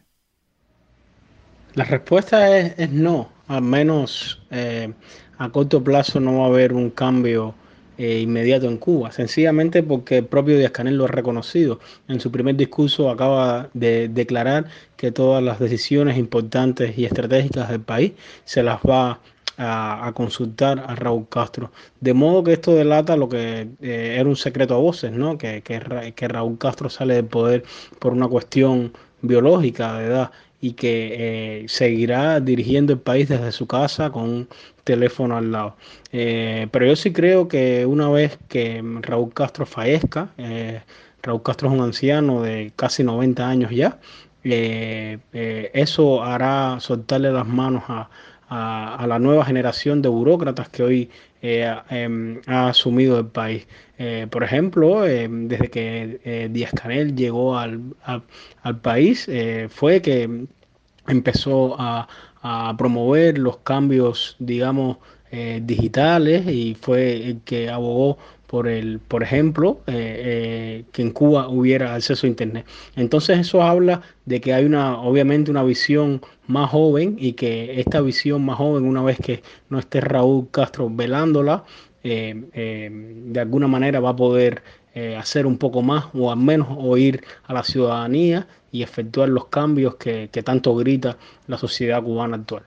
La 1.74 1.84
respuesta 1.84 2.58
es, 2.58 2.90
no, 2.90 3.30
al 3.46 3.62
menos 3.62 4.42
eh, 4.50 4.92
a 5.38 5.48
corto 5.48 5.82
plazo 5.82 6.20
no 6.20 6.40
va 6.40 6.44
a 6.44 6.48
haber 6.48 6.74
un 6.74 6.90
cambio 6.90 7.54
eh, 7.98 8.20
inmediato 8.20 8.66
en 8.66 8.78
Cuba, 8.78 9.12
sencillamente 9.12 9.82
porque 9.82 10.18
el 10.18 10.24
propio 10.26 10.58
Díaz 10.58 10.72
Canel 10.72 10.96
lo 10.96 11.04
ha 11.04 11.08
reconocido. 11.08 11.78
En 12.08 12.20
su 12.20 12.30
primer 12.30 12.56
discurso 12.56 13.10
acaba 13.10 13.70
de 13.74 14.08
declarar 14.08 14.66
que 14.96 15.12
todas 15.12 15.42
las 15.42 15.58
decisiones 15.60 16.18
importantes 16.18 16.98
y 16.98 17.04
estratégicas 17.04 17.68
del 17.70 17.80
país 17.80 18.12
se 18.44 18.62
las 18.62 18.80
va 18.80 19.20
a, 19.62 20.12
consultar 20.14 20.84
a 20.86 20.94
Raúl 20.94 21.28
Castro. 21.28 21.70
De 22.00 22.14
modo 22.14 22.42
que 22.44 22.52
esto 22.54 22.74
delata 22.74 23.16
lo 23.16 23.28
que 23.28 23.68
eh, 23.80 24.16
era 24.18 24.28
un 24.28 24.36
secreto 24.36 24.74
a 24.74 24.78
voces, 24.78 25.12
¿no? 25.12 25.38
Que, 25.38 25.62
que, 25.62 26.28
Raúl 26.28 26.58
Castro 26.58 26.90
sale 26.90 27.14
del 27.14 27.26
poder 27.26 27.64
por 27.98 28.12
una 28.12 28.28
cuestión 28.28 28.92
biológica 29.22 29.98
de 29.98 30.06
edad 30.06 30.30
y 30.60 30.72
que 30.74 31.64
seguirá 31.68 32.40
dirigiendo 32.40 32.92
el 32.92 33.00
país 33.00 33.28
desde 33.28 33.50
su 33.52 33.66
casa 33.66 34.10
con 34.10 34.22
un 34.24 34.48
teléfono 34.84 35.36
al 35.36 35.50
lado. 35.52 35.76
pero 36.10 36.86
yo 36.86 36.96
sí 36.96 37.12
creo 37.12 37.48
que 37.48 37.84
una 37.86 38.08
vez 38.10 38.38
que 38.48 38.80
Raúl 39.02 39.32
Castro 39.34 39.66
fallezca, 39.66 40.30
Raúl 41.22 41.42
Castro 41.42 41.68
es 41.68 41.74
un 41.74 41.80
anciano 41.82 42.42
de 42.42 42.72
casi 42.76 43.02
90 43.02 43.48
años 43.48 43.72
ya, 43.72 43.98
eso 44.44 46.22
hará 46.22 46.78
soltarle 46.80 47.32
las 47.32 47.46
manos 47.46 47.82
a, 47.88 48.08
a, 48.52 49.06
la 49.06 49.18
nueva 49.18 49.44
generación 49.44 50.02
de 50.02 50.08
burócratas 50.08 50.68
que 50.68 50.82
hoy 50.82 51.10
eh, 51.40 51.74
em, 51.90 52.40
ha 52.46 52.68
asumido 52.68 53.18
el 53.18 53.26
país. 53.26 53.66
Eh, 53.98 54.26
por 54.30 54.44
ejemplo, 54.44 55.06
em, 55.06 55.48
desde 55.48 55.70
que 55.70 56.20
eh, 56.24 56.48
Díaz 56.50 56.72
Canel 56.72 57.16
llegó 57.16 57.56
al, 57.56 57.80
al 58.62 58.80
país, 58.80 59.28
fue 59.70 60.02
que 60.02 60.46
empezó 61.06 61.76
a, 61.78 62.08
a, 62.42 62.76
promover 62.76 63.38
los 63.38 63.58
cambios, 63.58 64.36
digamos, 64.38 64.98
digitales 65.62 66.46
y 66.46 66.74
fue 66.74 67.30
el 67.30 67.40
que 67.40 67.70
abogó 67.70 68.18
por, 68.52 68.68
el, 68.68 68.98
por 68.98 69.22
ejemplo, 69.22 69.80
eh, 69.86 69.94
eh, 69.96 70.84
que 70.92 71.00
en 71.00 71.12
Cuba 71.12 71.48
hubiera 71.48 71.94
acceso 71.94 72.26
a 72.26 72.28
Internet. 72.28 72.66
Entonces 72.96 73.38
eso 73.38 73.62
habla 73.62 74.02
de 74.26 74.42
que 74.42 74.52
hay 74.52 74.66
una, 74.66 75.00
obviamente, 75.00 75.50
una 75.50 75.62
visión 75.62 76.20
más 76.48 76.68
joven 76.68 77.16
y 77.18 77.32
que 77.32 77.80
esta 77.80 78.02
visión 78.02 78.44
más 78.44 78.58
joven, 78.58 78.84
una 78.84 79.02
vez 79.02 79.16
que 79.16 79.42
no 79.70 79.78
esté 79.78 80.02
Raúl 80.02 80.50
Castro 80.50 80.90
velándola, 80.90 81.64
eh, 82.04 82.90
de 83.24 83.40
alguna 83.40 83.68
manera 83.68 84.00
va 84.00 84.10
a 84.10 84.16
poder 84.16 84.62
hacer 85.16 85.46
un 85.46 85.56
poco 85.56 85.80
más 85.80 86.04
o 86.12 86.30
al 86.30 86.36
menos 86.36 86.68
oír 86.76 87.24
a 87.44 87.54
la 87.54 87.62
ciudadanía 87.62 88.46
y 88.70 88.82
efectuar 88.82 89.30
los 89.30 89.46
cambios 89.46 89.94
que 89.94 90.28
tanto 90.44 90.76
grita 90.76 91.16
la 91.46 91.56
sociedad 91.56 92.02
cubana 92.02 92.36
actual. 92.36 92.64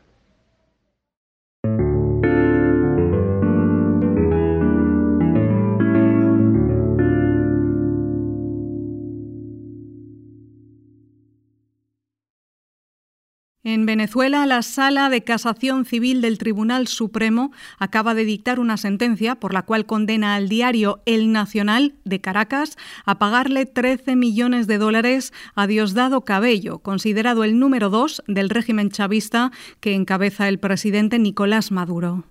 En 13.75 13.85
Venezuela, 13.85 14.45
la 14.45 14.61
Sala 14.61 15.09
de 15.09 15.25
Casación 15.25 15.83
Civil 15.83 16.21
del 16.21 16.37
Tribunal 16.37 16.87
Supremo 16.87 17.51
acaba 17.77 18.13
de 18.13 18.23
dictar 18.23 18.61
una 18.61 18.77
sentencia 18.77 19.35
por 19.35 19.53
la 19.53 19.63
cual 19.63 19.85
condena 19.85 20.35
al 20.35 20.47
diario 20.47 21.01
El 21.05 21.33
Nacional 21.33 21.95
de 22.05 22.21
Caracas 22.21 22.77
a 23.03 23.19
pagarle 23.19 23.65
13 23.65 24.15
millones 24.15 24.67
de 24.67 24.77
dólares 24.77 25.33
a 25.55 25.67
Diosdado 25.67 26.21
Cabello, 26.21 26.79
considerado 26.79 27.43
el 27.43 27.59
número 27.59 27.89
dos 27.89 28.23
del 28.27 28.49
régimen 28.49 28.91
chavista 28.91 29.51
que 29.81 29.93
encabeza 29.93 30.47
el 30.47 30.57
presidente 30.57 31.19
Nicolás 31.19 31.69
Maduro. 31.73 32.23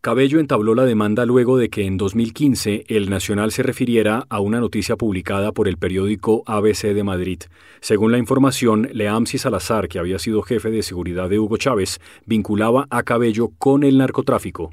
Cabello 0.00 0.38
entabló 0.38 0.76
la 0.76 0.84
demanda 0.84 1.26
luego 1.26 1.58
de 1.58 1.70
que 1.70 1.84
en 1.84 1.96
2015 1.96 2.84
el 2.86 3.10
Nacional 3.10 3.50
se 3.50 3.64
refiriera 3.64 4.26
a 4.28 4.38
una 4.38 4.60
noticia 4.60 4.94
publicada 4.94 5.50
por 5.50 5.66
el 5.66 5.76
periódico 5.76 6.44
ABC 6.46 6.94
de 6.94 7.02
Madrid. 7.02 7.42
Según 7.80 8.12
la 8.12 8.18
información, 8.18 8.88
Leamsi 8.92 9.38
Salazar, 9.38 9.88
que 9.88 9.98
había 9.98 10.20
sido 10.20 10.42
jefe 10.42 10.70
de 10.70 10.84
seguridad 10.84 11.28
de 11.28 11.40
Hugo 11.40 11.56
Chávez, 11.56 11.98
vinculaba 12.26 12.86
a 12.90 13.02
Cabello 13.02 13.50
con 13.58 13.82
el 13.82 13.98
narcotráfico. 13.98 14.70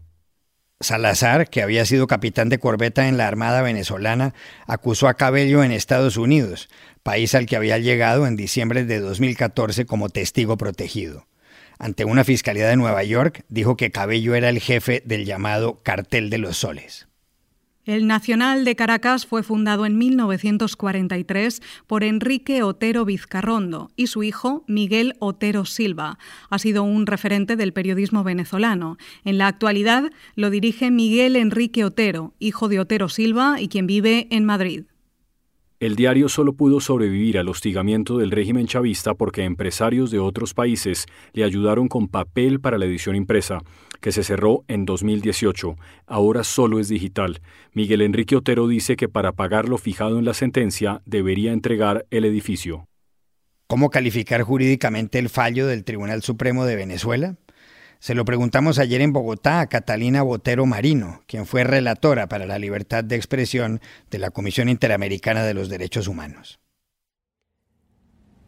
Salazar, 0.79 1.49
que 1.49 1.63
había 1.63 1.85
sido 1.85 2.05
capitán 2.05 2.49
de 2.49 2.59
corbeta 2.59 3.07
en 3.07 3.17
la 3.17 3.27
Armada 3.27 3.63
venezolana, 3.63 4.35
acusó 4.67 5.07
a 5.07 5.15
Cabello 5.15 5.63
en 5.63 5.71
Estados 5.71 6.17
Unidos, 6.17 6.69
país 7.01 7.33
al 7.33 7.47
que 7.47 7.55
había 7.55 7.79
llegado 7.79 8.27
en 8.27 8.35
diciembre 8.35 8.85
de 8.85 8.99
2014 8.99 9.87
como 9.87 10.09
testigo 10.09 10.55
protegido 10.55 11.25
ante 11.79 12.05
una 12.05 12.23
fiscalía 12.23 12.67
de 12.67 12.77
Nueva 12.77 13.03
York, 13.03 13.45
dijo 13.49 13.77
que 13.77 13.91
Cabello 13.91 14.35
era 14.35 14.49
el 14.49 14.59
jefe 14.59 15.01
del 15.05 15.25
llamado 15.25 15.81
Cartel 15.83 16.29
de 16.29 16.37
los 16.37 16.57
Soles. 16.57 17.07
El 17.85 18.07
Nacional 18.07 18.65
de 18.65 18.75
Caracas 18.75 19.27
fue 19.27 19.43
fundado 19.43 19.85
en 19.85 19.95
1943 19.95 21.61
por 21.85 22.03
Enrique 22.03 22.63
Otero 22.63 23.05
Vizcarrondo 23.05 23.91
y 23.95 24.07
su 24.07 24.23
hijo 24.23 24.63
Miguel 24.67 25.13
Otero 25.19 25.65
Silva. 25.65 26.17
Ha 26.49 26.57
sido 26.57 26.81
un 26.81 27.05
referente 27.05 27.55
del 27.55 27.73
periodismo 27.73 28.23
venezolano. 28.23 28.97
En 29.23 29.37
la 29.37 29.45
actualidad 29.45 30.09
lo 30.33 30.49
dirige 30.49 30.89
Miguel 30.89 31.35
Enrique 31.35 31.85
Otero, 31.85 32.33
hijo 32.39 32.69
de 32.69 32.79
Otero 32.79 33.07
Silva 33.07 33.61
y 33.61 33.67
quien 33.67 33.85
vive 33.85 34.27
en 34.31 34.45
Madrid. 34.45 34.85
El 35.81 35.97
diario 35.97 36.29
solo 36.29 36.53
pudo 36.53 36.79
sobrevivir 36.79 37.37
al 37.37 37.49
hostigamiento 37.49 38.17
del 38.17 38.31
régimen 38.31 38.65
chavista 38.65 39.13
porque 39.13 39.43
empresarios 39.43 40.09
de 40.09 40.19
otros 40.19 40.53
países 40.53 41.05
le 41.33 41.43
ayudaron 41.43 41.89
con 41.89 42.07
papel 42.07 42.61
para 42.61 42.77
la 42.77 42.85
edición 42.85 43.17
impresa, 43.17 43.59
que 43.99 44.13
se 44.13 44.23
cerró 44.23 44.63
en 44.69 44.85
2018. 44.85 45.75
Ahora 46.07 46.45
solo 46.45 46.79
es 46.79 46.87
digital. 46.87 47.41
Miguel 47.73 48.03
Enrique 48.03 48.37
Otero 48.37 48.69
dice 48.69 48.95
que 48.95 49.09
para 49.09 49.33
pagar 49.33 49.67
lo 49.67 49.77
fijado 49.77 50.17
en 50.17 50.23
la 50.23 50.33
sentencia 50.33 51.01
debería 51.05 51.51
entregar 51.51 52.05
el 52.09 52.23
edificio. 52.23 52.87
¿Cómo 53.67 53.89
calificar 53.89 54.43
jurídicamente 54.43 55.19
el 55.19 55.27
fallo 55.27 55.67
del 55.67 55.83
Tribunal 55.83 56.21
Supremo 56.21 56.63
de 56.65 56.77
Venezuela? 56.77 57.35
Se 57.99 58.13
lo 58.13 58.25
preguntamos 58.25 58.79
ayer 58.79 59.01
en 59.01 59.13
Bogotá 59.13 59.61
a 59.61 59.67
Catalina 59.67 60.21
Botero 60.21 60.65
Marino, 60.65 61.21
quien 61.27 61.45
fue 61.45 61.63
relatora 61.63 62.27
para 62.27 62.45
la 62.45 62.59
libertad 62.59 63.03
de 63.03 63.15
expresión 63.15 63.81
de 64.11 64.19
la 64.19 64.31
Comisión 64.31 64.69
Interamericana 64.69 65.43
de 65.43 65.53
los 65.53 65.69
Derechos 65.69 66.07
Humanos. 66.07 66.59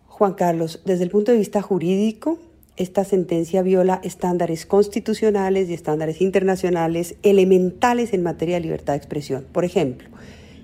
Juan 0.05 0.33
Carlos, 0.33 0.81
desde 0.85 1.03
el 1.03 1.11
punto 1.11 1.31
de 1.31 1.37
vista 1.37 1.61
jurídico, 1.61 2.39
esta 2.75 3.03
sentencia 3.03 3.61
viola 3.63 3.99
estándares 4.03 4.65
constitucionales 4.65 5.69
y 5.69 5.73
estándares 5.73 6.21
internacionales 6.21 7.15
elementales 7.23 8.13
en 8.13 8.23
materia 8.23 8.55
de 8.55 8.61
libertad 8.61 8.93
de 8.93 8.97
expresión. 8.97 9.45
Por 9.51 9.65
ejemplo, 9.65 10.09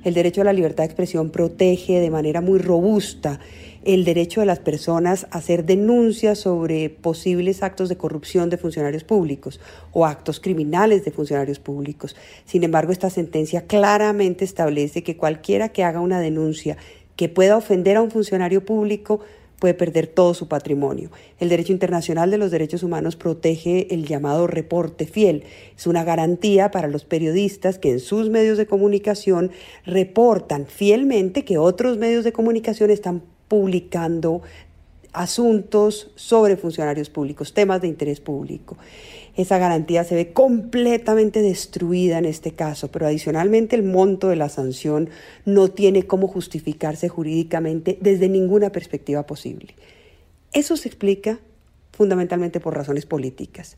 el 0.04 0.14
derecho 0.14 0.42
a 0.42 0.46
la 0.46 0.54
libertad 0.54 0.84
de 0.84 0.88
expresión 0.88 1.30
protege 1.30 2.00
de 2.00 2.10
manera 2.10 2.42
muy 2.42 2.60
robusta 2.60 3.40
el 3.86 4.06
derecho 4.06 4.40
de 4.40 4.46
las 4.46 4.60
personas 4.60 5.28
a 5.32 5.38
hacer 5.38 5.66
denuncias 5.66 6.40
sobre 6.40 6.90
posibles 6.90 7.64
actos 7.64 7.90
de 7.90 7.98
corrupción 7.98 8.50
de 8.50 8.58
funcionarios 8.58 9.04
públicos 9.04 9.60
o 9.92 10.06
actos 10.06 10.40
criminales 10.40 11.06
de 11.06 11.12
funcionarios 11.12 11.60
públicos. 11.60 12.16
Sin 12.46 12.64
embargo, 12.64 12.92
esta 12.92 13.10
sentencia 13.10 13.66
claramente 13.68 14.46
establece 14.46 15.04
que 15.04 15.18
cualquiera 15.18 15.70
que 15.70 15.84
haga 15.84 16.00
una 16.00 16.20
denuncia 16.20 16.78
que 17.16 17.30
pueda 17.30 17.58
ofender 17.58 17.98
a 17.98 18.02
un 18.02 18.12
funcionario 18.12 18.66
público 18.66 19.20
puede 19.64 19.76
perder 19.76 20.08
todo 20.08 20.34
su 20.34 20.50
patrimonio. 20.50 21.10
El 21.40 21.48
derecho 21.48 21.72
internacional 21.72 22.30
de 22.30 22.38
los 22.38 22.52
derechos 22.52 22.84
humanos 22.84 23.16
protege 23.16 23.94
el 23.94 24.06
llamado 24.06 24.46
reporte 24.46 25.06
fiel. 25.06 25.46
Es 25.78 25.88
una 25.88 26.04
garantía 26.04 26.70
para 26.70 26.90
los 26.90 27.06
periodistas 27.06 27.80
que 27.80 27.92
en 27.92 28.02
sus 28.02 28.30
medios 28.30 28.58
de 28.58 28.66
comunicación 28.66 29.52
reportan 29.86 30.66
fielmente 30.66 31.46
que 31.46 31.58
otros 31.58 31.98
medios 31.98 32.26
de 32.26 32.34
comunicación 32.34 32.92
están 32.92 33.24
publicando 33.54 34.42
asuntos 35.12 36.10
sobre 36.16 36.58
funcionarios 36.58 37.12
públicos, 37.12 37.54
temas 37.54 37.82
de 37.82 37.88
interés 37.88 38.20
público. 38.20 38.78
Esa 39.36 39.60
garantía 39.60 40.04
se 40.04 40.16
ve 40.16 40.34
completamente 40.34 41.44
destruida 41.44 42.18
en 42.18 42.26
este 42.26 42.54
caso, 42.54 42.90
pero 42.90 43.06
adicionalmente 43.06 43.76
el 43.76 43.84
monto 43.84 44.30
de 44.30 44.38
la 44.38 44.50
sanción 44.50 45.12
no 45.46 45.68
tiene 45.68 46.08
cómo 46.08 46.28
justificarse 46.28 47.10
jurídicamente 47.10 48.00
desde 48.02 48.28
ninguna 48.28 48.72
perspectiva 48.72 49.28
posible. 49.28 49.76
Eso 50.52 50.76
se 50.76 50.90
explica 50.90 51.38
fundamentalmente 51.92 52.60
por 52.60 52.76
razones 52.76 53.06
políticas. 53.06 53.78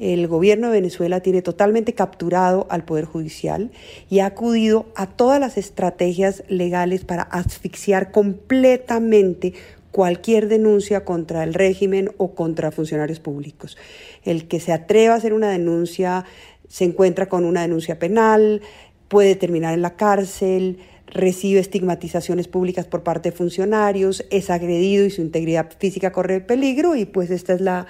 El 0.00 0.28
gobierno 0.28 0.68
de 0.68 0.80
Venezuela 0.80 1.20
tiene 1.20 1.42
totalmente 1.42 1.92
capturado 1.92 2.66
al 2.70 2.86
Poder 2.86 3.04
Judicial 3.04 3.70
y 4.08 4.20
ha 4.20 4.26
acudido 4.26 4.86
a 4.94 5.06
todas 5.06 5.38
las 5.38 5.58
estrategias 5.58 6.42
legales 6.48 7.04
para 7.04 7.24
asfixiar 7.24 8.10
completamente 8.10 9.52
cualquier 9.90 10.48
denuncia 10.48 11.04
contra 11.04 11.44
el 11.44 11.52
régimen 11.52 12.12
o 12.16 12.34
contra 12.34 12.70
funcionarios 12.70 13.20
públicos. 13.20 13.76
El 14.24 14.48
que 14.48 14.58
se 14.58 14.72
atreva 14.72 15.12
a 15.12 15.16
hacer 15.18 15.34
una 15.34 15.50
denuncia 15.50 16.24
se 16.66 16.84
encuentra 16.84 17.28
con 17.28 17.44
una 17.44 17.60
denuncia 17.60 17.98
penal, 17.98 18.62
puede 19.08 19.34
terminar 19.34 19.74
en 19.74 19.82
la 19.82 19.96
cárcel, 19.96 20.78
recibe 21.08 21.60
estigmatizaciones 21.60 22.48
públicas 22.48 22.86
por 22.86 23.02
parte 23.02 23.32
de 23.32 23.36
funcionarios, 23.36 24.24
es 24.30 24.48
agredido 24.48 25.04
y 25.04 25.10
su 25.10 25.20
integridad 25.20 25.70
física 25.78 26.10
corre 26.10 26.40
peligro 26.40 26.96
y 26.96 27.04
pues 27.04 27.30
esta 27.30 27.52
es 27.52 27.60
la 27.60 27.86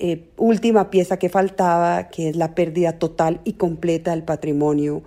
eh, 0.00 0.30
última 0.36 0.90
pieza 0.90 1.18
que 1.18 1.28
faltaba, 1.28 2.08
que 2.08 2.28
es 2.28 2.36
la 2.36 2.54
pérdida 2.54 2.98
total 2.98 3.40
y 3.44 3.54
completa 3.54 4.12
del 4.12 4.22
patrimonio 4.22 5.02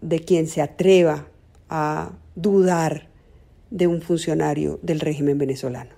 de 0.00 0.20
quien 0.20 0.46
se 0.46 0.62
atreva 0.62 1.26
a 1.68 2.12
dudar 2.34 3.08
de 3.70 3.86
un 3.86 4.02
funcionario 4.02 4.78
del 4.82 5.00
régimen 5.00 5.38
venezolano. 5.38 5.90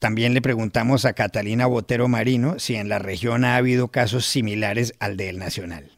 También 0.00 0.34
le 0.34 0.42
preguntamos 0.42 1.06
a 1.06 1.14
Catalina 1.14 1.66
Botero 1.66 2.08
Marino 2.08 2.58
si 2.58 2.74
en 2.74 2.88
la 2.88 2.98
región 2.98 3.44
ha 3.44 3.56
habido 3.56 3.88
casos 3.88 4.26
similares 4.26 4.94
al 4.98 5.16
del 5.16 5.38
Nacional. 5.38 5.93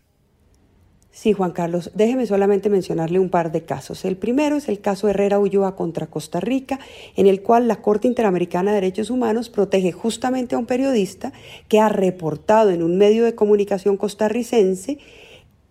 Sí, 1.17 1.33
Juan 1.33 1.53
Carlos, 1.53 1.91
déjeme 1.95 2.27
solamente 2.27 2.69
mencionarle 2.69 3.19
un 3.19 3.31
par 3.31 3.51
de 3.51 3.65
casos. 3.65 4.05
El 4.05 4.19
primero 4.19 4.57
es 4.57 4.69
el 4.69 4.81
caso 4.81 5.09
Herrera 5.09 5.39
Ulloa 5.39 5.75
contra 5.75 6.09
Costa 6.09 6.41
Rica, 6.41 6.79
en 7.17 7.27
el 7.27 7.41
cual 7.41 7.69
la 7.69 7.81
Corte 7.81 8.07
Interamericana 8.07 8.71
de 8.71 8.83
Derechos 8.83 9.09
Humanos 9.09 9.49
protege 9.49 9.93
justamente 9.93 10.55
a 10.55 10.59
un 10.59 10.67
periodista 10.67 11.33
que 11.69 11.81
ha 11.81 11.89
reportado 11.89 12.69
en 12.69 12.83
un 12.83 12.99
medio 12.99 13.25
de 13.25 13.35
comunicación 13.35 13.97
costarricense 13.97 14.99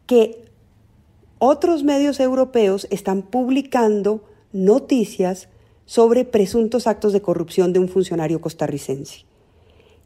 que 0.08 0.46
otros 1.38 1.84
medios 1.84 2.20
europeos 2.20 2.88
están 2.90 3.22
publicando 3.22 4.24
noticias 4.52 5.48
sobre 5.86 6.26
presuntos 6.26 6.88
actos 6.88 7.14
de 7.14 7.22
corrupción 7.22 7.72
de 7.72 7.78
un 7.78 7.88
funcionario 7.88 8.42
costarricense. 8.42 9.26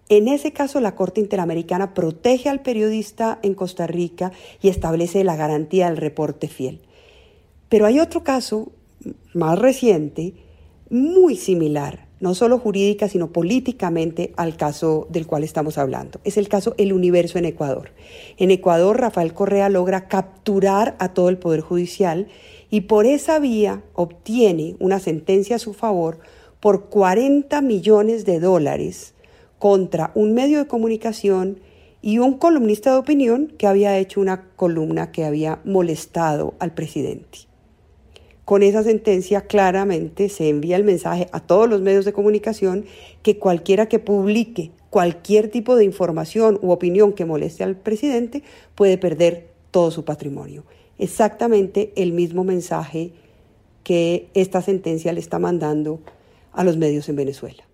En 0.10 0.28
ese 0.28 0.52
caso, 0.52 0.82
la 0.82 0.96
Corte 0.96 1.22
Interamericana 1.22 1.94
protege 1.94 2.50
al 2.50 2.64
periodista 2.64 3.38
en 3.44 3.54
Costa 3.54 3.86
Rica 3.86 4.32
y 4.60 4.70
establece 4.70 5.24
la 5.24 5.36
garantía 5.36 5.86
del 5.86 5.98
reporte 5.98 6.48
fiel. 6.48 6.82
Pero 7.70 7.86
hay 7.86 8.00
otro 8.00 8.24
caso 8.24 8.72
más 9.36 9.60
reciente, 9.60 10.34
muy 10.90 11.36
similar, 11.36 12.08
no 12.20 12.34
solo 12.34 12.58
jurídica, 12.58 13.08
sino 13.08 13.32
políticamente 13.32 14.34
al 14.36 14.58
caso 14.58 15.08
del 15.12 15.28
cual 15.28 15.44
estamos 15.44 15.78
hablando. 15.78 16.20
Es 16.24 16.38
el 16.38 16.50
caso 16.50 16.74
El 16.80 16.92
Universo 16.92 17.38
en 17.38 17.46
Ecuador. 17.46 17.92
En 18.38 18.50
Ecuador, 18.50 19.00
Rafael 19.00 19.36
Correa 19.36 19.70
logra 19.70 20.08
capturar 20.08 20.96
a 20.98 21.14
todo 21.14 21.30
el 21.30 21.38
Poder 21.38 21.62
Judicial 21.62 22.28
y 22.72 22.82
por 22.82 23.06
esa 23.06 23.38
vía 23.38 23.84
obtiene 23.94 24.76
una 24.80 25.00
sentencia 25.00 25.58
a 25.58 25.60
su 25.60 25.74
favor 25.74 26.18
por 26.60 26.90
40 26.90 27.62
millones 27.62 28.26
de 28.26 28.40
dólares 28.40 29.14
contra 29.60 30.12
un 30.16 30.34
medio 30.34 30.58
de 30.58 30.68
comunicación 30.68 31.60
y 32.02 32.20
un 32.20 32.38
columnista 32.38 32.92
de 32.92 32.98
opinión 32.98 33.54
que 33.58 33.68
había 33.68 33.98
hecho 33.98 34.22
una 34.22 34.50
columna 34.56 35.12
que 35.12 35.26
había 35.26 35.60
molestado 35.66 36.56
al 36.60 36.74
presidente. 36.74 37.40
Con 38.46 38.64
esa 38.64 38.82
sentencia 38.82 39.42
claramente 39.42 40.28
se 40.30 40.50
envía 40.50 40.76
el 40.76 40.84
mensaje 40.84 41.28
a 41.32 41.40
todos 41.40 41.70
los 41.70 41.82
medios 41.82 42.06
de 42.06 42.14
comunicación 42.14 42.86
que 43.22 43.38
cualquiera 43.38 43.88
que 43.88 44.00
publique 44.00 44.72
cualquier 44.90 45.50
tipo 45.50 45.76
de 45.76 45.86
información 45.86 46.58
u 46.64 46.72
opinión 46.72 47.14
que 47.14 47.26
moleste 47.26 47.64
al 47.64 47.76
presidente 47.76 48.42
puede 48.74 48.98
perder 48.98 49.50
todo 49.70 49.92
su 49.92 50.04
patrimonio. 50.04 50.64
Exactamente 50.98 51.94
el 51.96 52.12
mismo 52.12 52.44
mensaje 52.44 53.12
que 53.84 54.30
esta 54.34 54.62
sentencia 54.62 55.14
le 55.14 55.20
está 55.20 55.38
mandando 55.38 56.00
a 56.52 56.64
los 56.64 56.76
medios 56.78 57.08
en 57.08 57.18
Venezuela. 57.18 57.69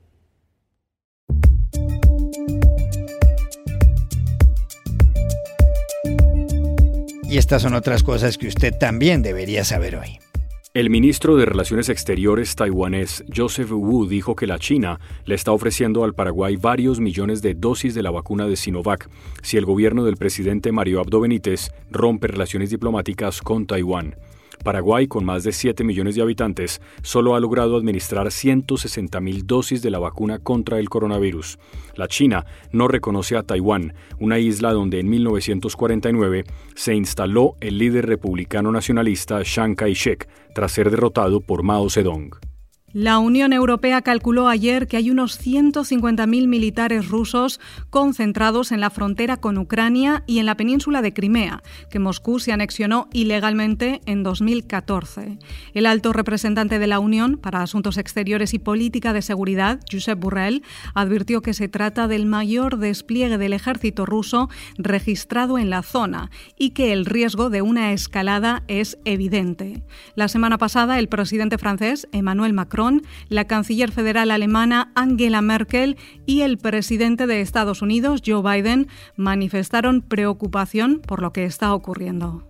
Y 7.36 7.38
estas 7.38 7.63
son 7.63 7.74
otras 7.74 8.01
cosas 8.01 8.38
que 8.38 8.48
usted 8.48 8.74
también 8.80 9.22
debería 9.22 9.65
saber 9.65 9.98
hoy. 9.98 10.20
El 10.74 10.89
ministro 10.89 11.36
de 11.36 11.44
Relaciones 11.44 11.89
Exteriores 11.89 12.56
taiwanés 12.56 13.25
Joseph 13.36 13.72
Wu 13.74 14.08
dijo 14.08 14.38
que 14.38 14.48
la 14.48 14.58
China 14.58 15.01
le 15.25 15.36
está 15.36 15.51
ofreciendo 15.51 16.06
al 16.06 16.13
Paraguay 16.13 16.56
varios 16.56 17.01
millones 17.01 17.42
de 17.42 17.54
dosis 17.54 17.94
de 17.94 18.04
la 18.04 18.12
vacuna 18.12 18.48
de 18.48 18.56
Sinovac 18.56 19.10
si 19.44 19.58
el 19.58 19.65
gobierno 19.65 20.06
del 20.06 20.15
presidente 20.15 20.72
Mario 20.72 21.01
Abdo 21.01 21.20
Benítez 21.20 21.72
rompe 21.92 22.27
relaciones 22.27 22.70
diplomáticas 22.70 23.42
con 23.42 23.68
Taiwán. 23.68 24.15
Paraguay, 24.65 25.07
con 25.07 25.24
más 25.24 25.43
de 25.43 25.53
7 25.53 25.84
millones 25.84 26.15
de 26.15 26.24
habitantes, 26.24 26.81
solo 27.03 27.36
ha 27.36 27.39
logrado 27.39 27.77
administrar 27.77 28.31
160 28.31 29.22
mil 29.22 29.45
dosis 29.45 29.81
de 29.84 29.91
la 29.91 30.00
vacuna 30.00 30.39
contra 30.39 30.79
el 30.79 30.89
coronavirus. 30.89 31.60
La 31.95 32.07
China 32.07 32.45
no 32.72 32.88
reconoce 32.88 33.38
a 33.38 33.43
Taiwán, 33.43 33.93
una 34.19 34.39
isla 34.39 34.74
donde 34.74 35.00
en 35.00 35.10
1949 35.10 36.43
se 36.74 36.95
instaló 36.95 37.55
el 37.62 37.77
líder 37.77 38.07
republicano 38.07 38.72
nacionalista 38.72 39.43
Chiang 39.43 39.75
Kai-shek 39.75 40.27
tras 40.55 40.72
ser 40.72 40.89
derrotado 40.89 41.41
por 41.41 41.62
Mao 41.62 41.89
Zedong. 41.89 42.54
La 42.98 43.20
Unión 43.20 43.52
Europea 43.52 44.02
calculó 44.04 44.48
ayer 44.48 44.88
que 44.88 44.96
hay 44.96 45.12
unos 45.12 45.38
150.000 45.46 46.48
militares 46.48 47.10
rusos 47.10 47.60
concentrados 47.90 48.72
en 48.72 48.80
la 48.80 48.90
frontera 48.90 49.36
con 49.36 49.58
Ucrania 49.58 50.24
y 50.28 50.40
en 50.40 50.46
la 50.46 50.56
península 50.56 51.02
de 51.02 51.12
Crimea, 51.12 51.62
que 51.90 52.00
Moscú 52.00 52.40
se 52.40 52.54
anexionó 52.54 53.10
ilegalmente 53.12 54.00
en 54.06 54.24
2014. 54.24 55.40
El 55.74 55.88
alto 55.88 56.14
representante 56.14 56.79
de 56.79 56.88
la 56.88 57.00
Unión 57.00 57.36
para 57.36 57.62
Asuntos 57.62 57.98
Exteriores 57.98 58.53
y 58.53 58.60
Política 58.60 59.12
de 59.12 59.22
Seguridad, 59.22 59.81
Josep 59.92 60.18
Burrell, 60.18 60.64
advirtió 60.94 61.42
que 61.42 61.53
se 61.53 61.68
trata 61.68 62.08
del 62.08 62.25
mayor 62.25 62.77
despliegue 62.77 63.38
del 63.38 63.51
ejército 63.51 64.05
ruso 64.05 64.50
registrado 64.77 65.58
en 65.58 65.70
la 65.70 65.84
zona 65.84 66.31
y 66.58 66.70
que 66.70 66.94
el 66.94 67.05
riesgo 67.05 67.50
de 67.50 67.62
una 67.62 67.92
escalada 67.92 68.64
es 68.70 68.98
evidente. 69.03 69.84
La 70.16 70.29
semana 70.29 70.58
pasada, 70.58 70.98
el 70.98 71.10
presidente 71.10 71.58
francés, 71.58 72.08
Emmanuel 72.14 72.53
Macron, 72.53 72.84
la 73.29 73.45
canciller 73.45 73.91
federal 73.91 74.31
alemana 74.31 74.91
Angela 74.95 75.41
Merkel 75.41 75.98
y 76.25 76.41
el 76.41 76.57
presidente 76.57 77.27
de 77.27 77.41
Estados 77.41 77.81
Unidos, 77.81 78.21
Joe 78.25 78.41
Biden, 78.41 78.87
manifestaron 79.15 80.01
preocupación 80.01 81.01
por 81.05 81.21
lo 81.21 81.31
que 81.33 81.45
está 81.45 81.74
ocurriendo. 81.74 82.43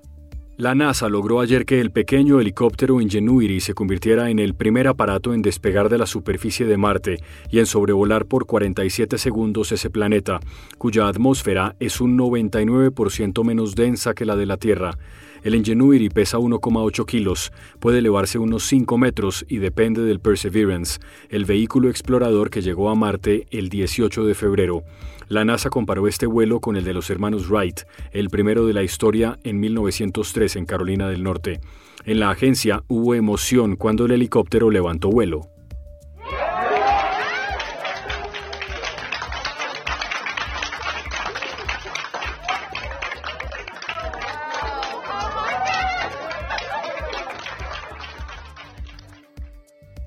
La 0.57 0.73
NASA 0.73 1.09
logró 1.09 1.41
ayer 1.41 1.65
que 1.65 1.81
el 1.81 1.91
pequeño 1.91 2.39
helicóptero 2.39 3.01
Ingenuity 3.01 3.59
se 3.59 3.73
convirtiera 3.73 4.29
en 4.29 4.39
el 4.39 4.53
primer 4.53 4.87
aparato 4.87 5.33
en 5.33 5.41
despegar 5.41 5.89
de 5.89 5.97
la 5.97 6.05
superficie 6.05 6.65
de 6.65 6.77
Marte 6.77 7.17
y 7.51 7.59
en 7.59 7.65
sobrevolar 7.65 8.25
por 8.25 8.45
47 8.45 9.17
segundos 9.17 9.73
ese 9.73 9.89
planeta, 9.89 10.39
cuya 10.77 11.09
atmósfera 11.09 11.75
es 11.81 11.99
un 11.99 12.17
99% 12.17 13.43
menos 13.43 13.75
densa 13.75 14.13
que 14.13 14.23
la 14.23 14.37
de 14.37 14.45
la 14.45 14.55
Tierra. 14.55 14.97
El 15.45 15.53
Ingenuity 15.53 16.09
pesa 16.09 16.39
1,8 16.39 17.05
kilos, 17.05 17.53
puede 17.79 17.99
elevarse 17.99 18.39
unos 18.39 18.63
5 18.63 18.97
metros 18.97 19.45
y 19.47 19.59
depende 19.59 20.01
del 20.01 20.19
Perseverance, 20.19 20.99
el 21.29 21.45
vehículo 21.45 21.87
explorador 21.87 22.49
que 22.49 22.63
llegó 22.63 22.89
a 22.89 22.95
Marte 22.95 23.45
el 23.51 23.69
18 23.69 24.25
de 24.25 24.33
febrero. 24.33 24.81
La 25.27 25.45
NASA 25.45 25.69
comparó 25.69 26.07
este 26.07 26.25
vuelo 26.25 26.61
con 26.61 26.77
el 26.77 26.83
de 26.83 26.95
los 26.95 27.11
hermanos 27.11 27.47
Wright, 27.47 27.81
el 28.11 28.31
primero 28.31 28.65
de 28.65 28.73
la 28.73 28.81
historia 28.81 29.37
en 29.43 29.59
1903 29.59 30.55
en 30.55 30.65
Carolina 30.65 31.09
del 31.09 31.21
Norte. 31.21 31.59
En 32.05 32.19
la 32.19 32.31
agencia 32.31 32.83
hubo 32.87 33.13
emoción 33.13 33.75
cuando 33.75 34.05
el 34.05 34.13
helicóptero 34.13 34.71
levantó 34.71 35.11
vuelo. 35.11 35.54